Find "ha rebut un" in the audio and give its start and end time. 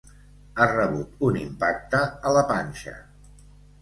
0.55-1.37